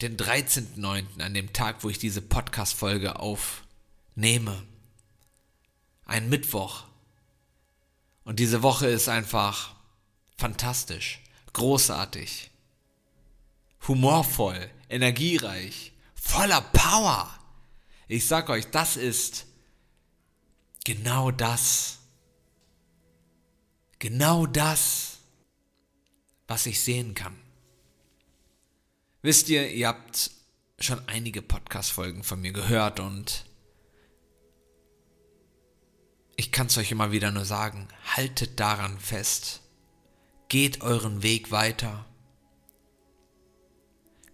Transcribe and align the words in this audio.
den 0.00 0.16
13.09., 0.16 1.20
an 1.20 1.34
dem 1.34 1.52
Tag, 1.52 1.82
wo 1.82 1.90
ich 1.90 1.98
diese 1.98 2.22
Podcast-Folge 2.22 3.18
aufnehme. 3.18 4.62
Ein 6.04 6.28
Mittwoch. 6.28 6.84
Und 8.22 8.38
diese 8.38 8.62
Woche 8.62 8.86
ist 8.86 9.08
einfach 9.08 9.74
fantastisch, 10.36 11.22
großartig, 11.52 12.52
humorvoll, 13.88 14.70
energiereich, 14.88 15.90
voller 16.14 16.60
Power. 16.60 17.36
Ich 18.06 18.28
sag 18.28 18.48
euch, 18.48 18.70
das 18.70 18.96
ist 18.96 19.46
genau 20.84 21.32
das, 21.32 21.98
genau 24.06 24.46
das, 24.46 25.18
was 26.46 26.66
ich 26.66 26.80
sehen 26.80 27.14
kann. 27.14 27.36
Wisst 29.20 29.48
ihr, 29.48 29.68
ihr 29.72 29.88
habt 29.88 30.30
schon 30.78 31.00
einige 31.08 31.42
Podcast-Folgen 31.42 32.22
von 32.22 32.40
mir 32.40 32.52
gehört 32.52 33.00
und 33.00 33.46
ich 36.36 36.52
kann 36.52 36.68
es 36.68 36.78
euch 36.78 36.92
immer 36.92 37.10
wieder 37.10 37.32
nur 37.32 37.44
sagen, 37.44 37.88
haltet 38.14 38.60
daran 38.60 39.00
fest, 39.00 39.62
geht 40.46 40.82
euren 40.82 41.24
Weg 41.24 41.50
weiter, 41.50 42.06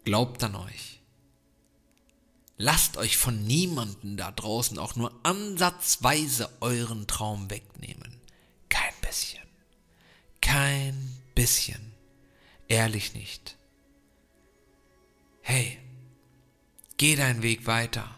glaubt 0.05 0.45
an 0.45 0.55
euch. 0.55 1.01
Lasst 2.59 2.99
euch 2.99 3.17
von 3.17 3.43
niemanden 3.43 4.19
da 4.19 4.33
draußen 4.33 4.79
auch 4.79 4.97
nur 4.97 5.19
ansatzweise 5.23 6.51
euren 6.61 7.07
Traum 7.07 7.49
wegnehmen. 7.49 8.12
Bisschen. 11.43 11.93
Ehrlich 12.69 13.15
nicht. 13.15 13.59
Hey, 15.41 15.77
geh 16.99 17.17
deinen 17.17 17.43
Weg 17.43 17.67
weiter. 17.67 18.09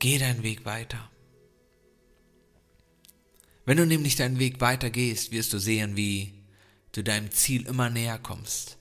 Geh 0.00 0.18
deinen 0.18 0.42
Weg 0.42 0.64
weiter. 0.64 1.08
Wenn 3.64 3.76
du 3.76 3.86
nämlich 3.86 4.16
deinen 4.16 4.40
Weg 4.40 4.60
weiter 4.60 4.90
gehst, 4.90 5.30
wirst 5.30 5.52
du 5.52 5.60
sehen, 5.60 5.96
wie 5.96 6.42
du 6.90 7.04
deinem 7.04 7.30
Ziel 7.30 7.66
immer 7.66 7.88
näher 7.88 8.18
kommst. 8.18 8.78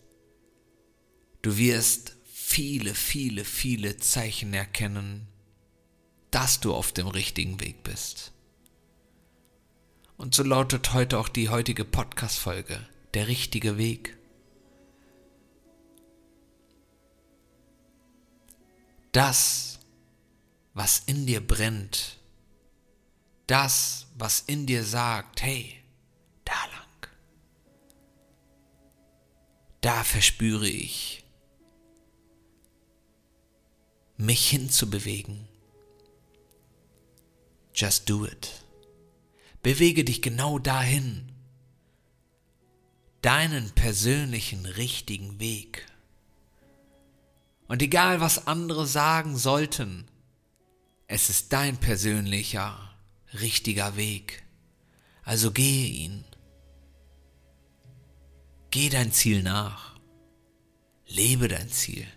Du 1.43 1.57
wirst 1.57 2.15
viele, 2.25 2.95
viele, 2.95 3.45
viele 3.45 3.97
Zeichen 3.97 4.55
erkennen, 4.55 5.27
dass 6.31 6.59
du 6.59 6.73
auf 6.73 6.91
dem 6.91 7.07
richtigen 7.07 7.59
Weg 7.59 7.83
bist. 7.83 8.31
Und 10.17 10.33
so 10.35 10.43
lautet 10.43 10.93
heute 10.93 11.19
auch 11.19 11.29
die 11.29 11.49
heutige 11.49 11.85
Podcast-Folge, 11.85 12.79
der 13.13 13.27
richtige 13.27 13.77
Weg. 13.77 14.17
Das, 19.11 19.79
was 20.73 20.99
in 21.05 21.25
dir 21.25 21.45
brennt, 21.45 22.17
das, 23.47 24.07
was 24.17 24.41
in 24.41 24.65
dir 24.65 24.83
sagt, 24.83 25.41
hey, 25.41 25.81
da 26.45 26.53
lang, 26.53 27.11
da 29.81 30.03
verspüre 30.03 30.67
ich, 30.67 31.23
mich 34.17 34.49
hinzubewegen 34.49 35.47
Just 37.77 38.09
do 38.09 38.25
it. 38.25 38.66
Bewege 39.67 40.05
dich 40.05 40.21
genau 40.21 40.59
dahin. 40.59 41.29
Deinen 43.21 43.69
persönlichen 43.71 44.65
richtigen 44.65 45.41
Weg. 45.41 45.85
Und 47.67 47.81
egal 47.81 48.21
was 48.21 48.47
andere 48.47 48.87
sagen 48.87 49.35
sollten, 49.35 50.05
es 51.07 51.29
ist 51.29 51.51
dein 51.51 51.75
persönlicher, 51.75 52.79
richtiger 53.41 53.97
Weg. 53.97 54.43
Also 55.23 55.51
gehe 55.51 55.87
ihn. 55.89 56.23
Geh 58.71 58.87
dein 58.87 59.11
Ziel 59.11 59.43
nach. 59.43 59.99
Lebe 61.07 61.49
dein 61.49 61.67
Ziel. 61.67 62.07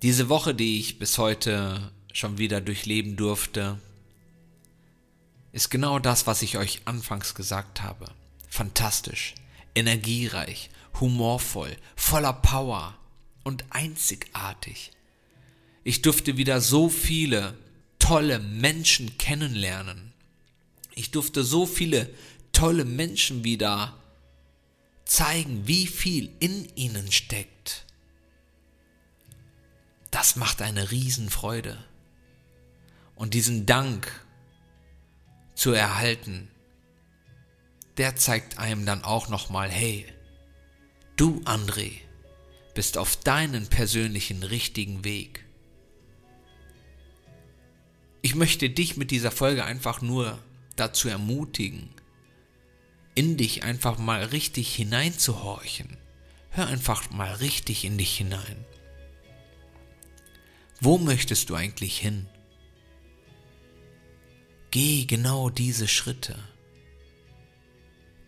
Diese 0.00 0.28
Woche, 0.28 0.54
die 0.54 0.78
ich 0.78 1.00
bis 1.00 1.18
heute 1.18 1.90
schon 2.12 2.38
wieder 2.38 2.60
durchleben 2.60 3.16
durfte, 3.16 3.80
ist 5.58 5.70
genau 5.70 5.98
das, 5.98 6.28
was 6.28 6.42
ich 6.42 6.56
euch 6.56 6.82
anfangs 6.84 7.34
gesagt 7.34 7.82
habe. 7.82 8.06
Fantastisch, 8.48 9.34
energiereich, 9.74 10.70
humorvoll, 11.00 11.76
voller 11.96 12.32
Power 12.32 12.96
und 13.42 13.64
einzigartig. 13.70 14.92
Ich 15.82 16.00
durfte 16.00 16.36
wieder 16.36 16.60
so 16.60 16.88
viele 16.88 17.58
tolle 17.98 18.38
Menschen 18.38 19.18
kennenlernen. 19.18 20.12
Ich 20.94 21.10
durfte 21.10 21.42
so 21.42 21.66
viele 21.66 22.08
tolle 22.52 22.84
Menschen 22.84 23.42
wieder 23.42 23.96
zeigen, 25.06 25.66
wie 25.66 25.88
viel 25.88 26.30
in 26.38 26.68
ihnen 26.76 27.10
steckt. 27.10 27.84
Das 30.12 30.36
macht 30.36 30.62
eine 30.62 30.92
Riesenfreude 30.92 31.84
und 33.16 33.34
diesen 33.34 33.66
Dank 33.66 34.24
zu 35.58 35.72
erhalten, 35.72 36.48
der 37.96 38.14
zeigt 38.14 38.58
einem 38.58 38.86
dann 38.86 39.02
auch 39.02 39.28
nochmal, 39.28 39.68
hey, 39.68 40.06
du 41.16 41.42
André, 41.44 41.94
bist 42.74 42.96
auf 42.96 43.16
deinen 43.16 43.66
persönlichen 43.66 44.44
richtigen 44.44 45.02
Weg. 45.02 45.44
Ich 48.22 48.36
möchte 48.36 48.70
dich 48.70 48.96
mit 48.96 49.10
dieser 49.10 49.32
Folge 49.32 49.64
einfach 49.64 50.00
nur 50.00 50.38
dazu 50.76 51.08
ermutigen, 51.08 51.90
in 53.16 53.36
dich 53.36 53.64
einfach 53.64 53.98
mal 53.98 54.22
richtig 54.26 54.72
hineinzuhorchen. 54.76 55.96
Hör 56.50 56.68
einfach 56.68 57.10
mal 57.10 57.34
richtig 57.34 57.84
in 57.84 57.98
dich 57.98 58.16
hinein. 58.16 58.64
Wo 60.80 60.98
möchtest 60.98 61.50
du 61.50 61.56
eigentlich 61.56 61.98
hin? 61.98 62.28
Geh 64.70 65.06
genau 65.06 65.50
diese 65.50 65.88
Schritte. 65.88 66.38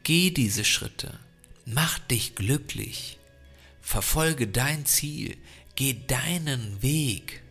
Geh 0.02 0.30
diese 0.30 0.64
Schritte. 0.64 1.18
Mach 1.66 1.98
dich 1.98 2.34
glücklich. 2.34 3.18
Verfolge 3.80 4.48
dein 4.48 4.86
Ziel. 4.86 5.36
Geh 5.74 5.96
deinen 6.06 6.82
Weg. 6.82 7.42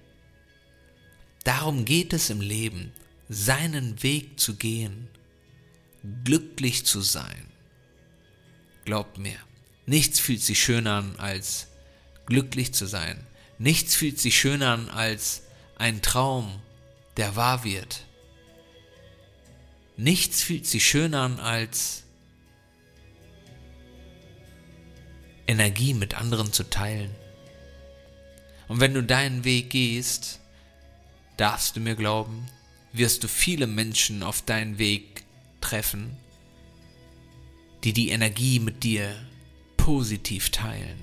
Darum 1.43 1.85
geht 1.85 2.13
es 2.13 2.29
im 2.29 2.41
Leben, 2.41 2.91
seinen 3.27 4.03
Weg 4.03 4.39
zu 4.39 4.55
gehen, 4.55 5.07
glücklich 6.23 6.85
zu 6.85 7.01
sein. 7.01 7.45
Glaubt 8.85 9.17
mir, 9.17 9.37
nichts 9.85 10.19
fühlt 10.19 10.41
sich 10.41 10.61
schöner 10.61 10.93
an, 10.97 11.15
als 11.17 11.67
glücklich 12.25 12.73
zu 12.73 12.87
sein. 12.87 13.25
Nichts 13.57 13.95
fühlt 13.95 14.19
sich 14.19 14.39
schöner 14.39 14.69
an, 14.71 14.89
als 14.89 15.43
ein 15.77 16.01
Traum, 16.01 16.61
der 17.17 17.35
wahr 17.35 17.63
wird. 17.63 18.05
Nichts 19.99 20.41
fühlt 20.41 20.65
sich 20.65 20.87
schöner 20.87 21.23
an 21.23 21.39
als 21.41 22.03
Energie 25.45 25.93
mit 25.93 26.13
anderen 26.13 26.53
zu 26.53 26.63
teilen. 26.63 27.13
Und 28.69 28.79
wenn 28.79 28.93
du 28.93 29.03
deinen 29.03 29.43
Weg 29.43 29.71
gehst, 29.71 30.39
darfst 31.35 31.75
du 31.75 31.81
mir 31.81 31.95
glauben, 31.95 32.45
wirst 32.93 33.25
du 33.25 33.27
viele 33.27 33.67
Menschen 33.67 34.23
auf 34.23 34.41
deinen 34.41 34.77
Weg 34.77 35.25
treffen, 35.59 36.15
die 37.83 37.91
die 37.91 38.11
Energie 38.11 38.61
mit 38.61 38.85
dir 38.85 39.13
positiv 39.75 40.49
teilen. 40.49 40.97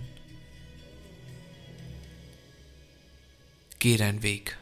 Geh 3.78 3.98
deinen 3.98 4.22
Weg. 4.22 4.56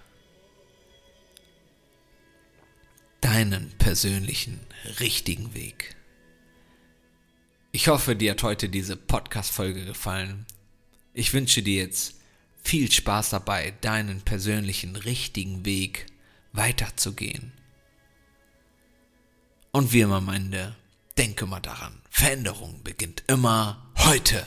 Deinen 3.25 3.71
persönlichen, 3.79 4.61
richtigen 5.00 5.55
Weg. 5.55 5.97
Ich 7.73 7.88
hoffe, 7.88 8.17
dir 8.17 8.32
hat 8.32 8.43
heute 8.43 8.69
diese 8.69 8.99
Podcast-Folge 8.99 9.87
gefallen. 9.87 10.44
Ich 11.15 11.32
wünsche 11.32 11.62
dir 11.62 11.85
jetzt 11.85 12.17
viel 12.62 12.93
Spaß 12.93 13.31
dabei, 13.31 13.73
deinen 13.81 14.21
persönlichen, 14.21 14.94
richtigen 14.94 15.65
Weg 15.65 16.05
weiterzugehen. 16.53 17.53
Und 19.73 19.94
wie 19.94 20.03
immer 20.03 20.17
am 20.17 20.29
Ende, 20.29 20.77
denke 21.17 21.47
mal 21.47 21.61
daran, 21.61 22.03
Veränderung 22.11 22.82
beginnt 22.82 23.25
immer 23.27 23.91
heute. 24.00 24.47